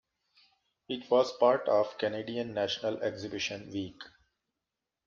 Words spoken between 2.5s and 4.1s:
National Exhibition Week.